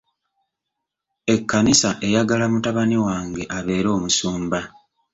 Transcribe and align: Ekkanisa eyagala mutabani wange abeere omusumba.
Ekkanisa 1.33 1.89
eyagala 2.05 2.45
mutabani 2.51 2.97
wange 3.05 3.43
abeere 3.57 3.89
omusumba. 3.97 4.59